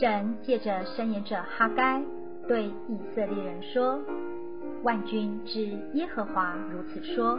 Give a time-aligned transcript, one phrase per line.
[0.00, 2.02] 神借着申言者哈该
[2.48, 4.00] 对以色列人说
[4.82, 5.60] ：“万军之
[5.92, 7.38] 耶和华如此说：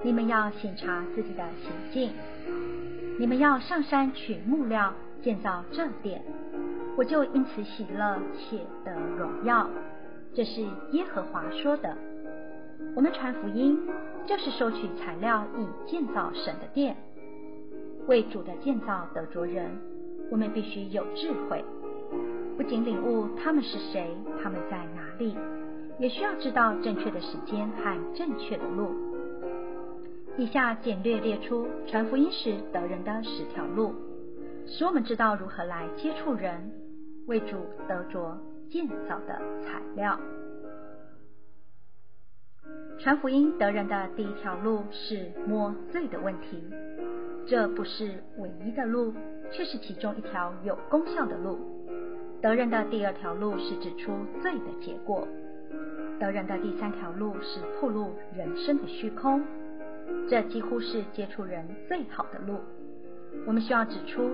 [0.00, 2.12] 你们要省察自己的行径，
[3.18, 6.22] 你们要上山取木料建造这殿，
[6.96, 9.68] 我就因此喜乐且得荣耀。”
[10.34, 10.60] 这是
[10.92, 11.96] 耶和华说的。
[12.94, 13.76] 我们传福音，
[14.24, 16.96] 就是收取材料以建造神的殿，
[18.06, 19.76] 为主的建造得着人。
[20.32, 21.62] 我们必须有智慧，
[22.56, 25.36] 不仅领悟他们是谁，他们在哪里，
[25.98, 28.94] 也需要知道正确的时间和正确的路。
[30.38, 33.94] 以下简略列出传福音时得人的十条路，
[34.66, 36.72] 使我们知道如何来接触人，
[37.26, 38.38] 为主得着
[38.70, 40.18] 建造的材料。
[42.98, 46.56] 传福音得人的第一条路是摸罪的问题，
[47.46, 49.12] 这不是唯一的路，
[49.50, 51.58] 却是其中一条有功效的路。
[52.40, 55.26] 得人的第二条路是指出罪的结果，
[56.18, 59.44] 得人的第三条路是铺露人生的虚空，
[60.28, 62.60] 这几乎是接触人最好的路。
[63.46, 64.30] 我们需要指出，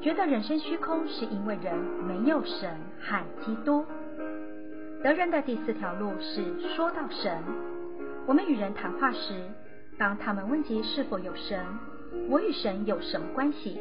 [0.00, 1.74] 觉得人生虚空是因为人
[2.06, 3.84] 没有神和基督。
[5.02, 7.42] 得人的第四条路是说到神。
[8.26, 9.34] 我们与人谈话时，
[9.98, 11.64] 当他们问及是否有神，
[12.28, 13.80] 我与神有什么关系，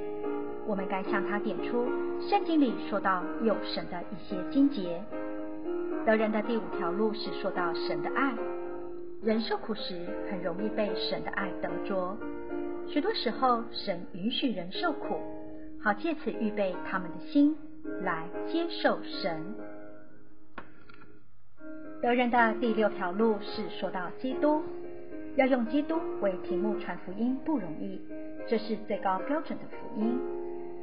[0.66, 1.88] 我们该向他点出
[2.30, 5.02] 圣经里说到有神的一些经节。
[6.05, 8.33] 得人的第五条路是说到神的爱。
[9.23, 12.16] 人受苦时，很容易被神的爱得着。
[12.88, 15.20] 许多时候，神允许人受苦，
[15.81, 17.55] 好借此预备他们的心
[18.03, 19.55] 来接受神。
[22.03, 24.61] 得人的第六条路是说到基督，
[25.36, 27.99] 要用基督为题目传福音不容易，
[28.47, 30.19] 这是最高标准的福音。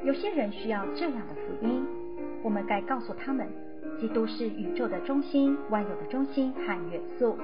[0.05, 1.86] 有些人需要这样的福音，
[2.42, 3.46] 我们该告诉他们，
[4.00, 7.38] 基督是宇宙的中心、万有的中心和元素，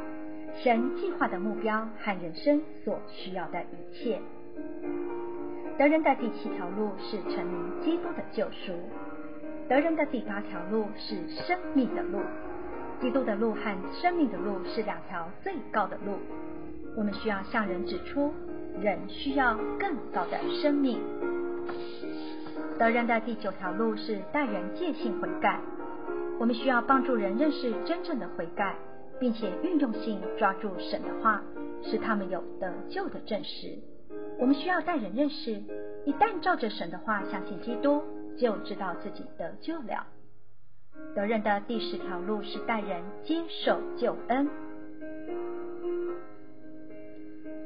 [0.56, 4.20] 神计划的目标和人生所需要的一切。
[5.78, 8.72] 得人的第七条路是成名基督的救赎，
[9.68, 12.18] 得人的第八条路是生命的路。
[13.00, 16.18] 基督的路和生命的路是两条最高的路，
[16.96, 18.32] 我们需要向人指出，
[18.80, 21.00] 人需要更高的生命。
[22.78, 25.60] 得人的第九条路是带人借性悔改，
[26.38, 28.76] 我们需要帮助人认识真正的悔改，
[29.18, 31.42] 并且运用性抓住神的话，
[31.82, 33.78] 使他们有得救的证实。
[34.38, 35.60] 我们需要带人认识，
[36.04, 38.02] 一旦照着神的话相信基督，
[38.38, 40.06] 就知道自己得救了。
[41.14, 44.48] 得人的第十条路是带人接受救恩。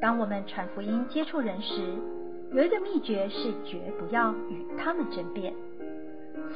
[0.02, 1.94] 当我们传福音接触人时，
[2.50, 5.54] 有一个秘诀是绝不要与他们争辩。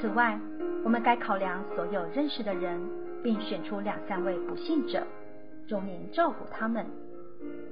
[0.00, 0.36] 此外，
[0.82, 2.80] 我们该考量所有认识的人，
[3.22, 5.06] 并选出两三位不信者，
[5.68, 6.84] 重年照顾他们。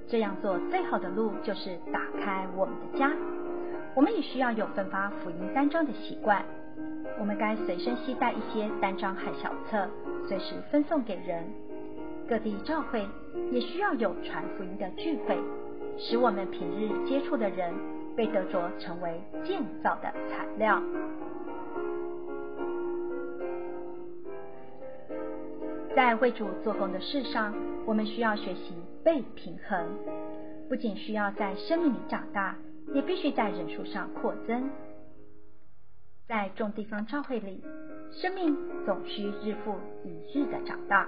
[0.07, 3.11] 这样做最好的路就是打开我们的家。
[3.97, 6.45] 我们也需要有分发福音单张的习惯。
[7.19, 9.89] 我们该随身携带一些单张和小册，
[10.29, 11.45] 随时分送给人。
[12.29, 13.07] 各地教会
[13.51, 15.39] 也需要有传福音的聚会，
[15.99, 17.75] 使我们平日接触的人
[18.17, 20.83] 被得着成为建造的材料。
[25.95, 27.55] 在为主做工的事上，
[27.87, 28.75] 我们需要学习
[29.05, 29.87] 被平衡，
[30.69, 32.57] 不仅需要在生命里长大，
[32.95, 34.71] 也必须在人数上扩增。
[36.27, 37.63] 在众地方教会里，
[38.11, 38.57] 生命
[38.87, 41.07] 总需日复一日的长大，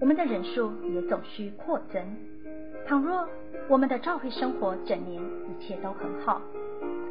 [0.00, 2.02] 我们的人数也总需扩增。
[2.86, 3.26] 倘若
[3.68, 6.42] 我们的教会生活整年一切都很好，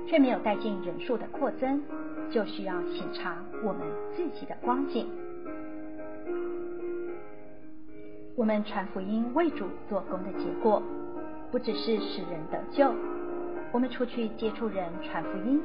[0.08, 1.82] 却没有带进人数的扩增，
[2.30, 3.82] 就需要审查我们
[4.16, 5.08] 自己的光景。
[8.36, 10.82] 我们传福音为主做工的结果，
[11.52, 12.94] 不只是使人得救，
[13.72, 15.62] 我们出去接触人传福音。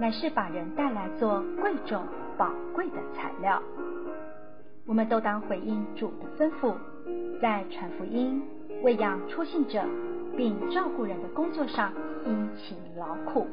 [0.00, 2.02] 乃是把人带来做贵重
[2.38, 3.62] 宝贵的材料，
[4.84, 6.74] 我们都当回应主的吩咐，
[7.40, 8.42] 在传福音、
[8.82, 9.80] 喂养出信者，
[10.36, 11.92] 并照顾人的工作上
[12.26, 13.46] 殷勤劳苦，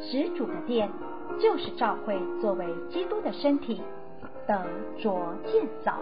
[0.00, 0.90] 使主的殿
[1.38, 3.82] 就是教会作为基督的身体
[4.46, 4.66] 等
[4.96, 6.00] 着建造。